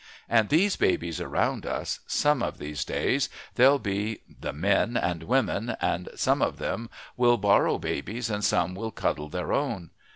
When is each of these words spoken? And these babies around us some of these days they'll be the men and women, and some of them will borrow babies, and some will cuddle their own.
And 0.27 0.49
these 0.49 0.77
babies 0.77 1.21
around 1.21 1.63
us 1.63 1.99
some 2.07 2.41
of 2.41 2.57
these 2.57 2.83
days 2.83 3.29
they'll 3.53 3.77
be 3.77 4.21
the 4.27 4.51
men 4.51 4.97
and 4.97 5.21
women, 5.21 5.77
and 5.79 6.09
some 6.15 6.41
of 6.41 6.57
them 6.57 6.89
will 7.17 7.37
borrow 7.37 7.77
babies, 7.77 8.27
and 8.27 8.43
some 8.43 8.73
will 8.73 8.89
cuddle 8.89 9.29
their 9.29 9.53
own. 9.53 9.91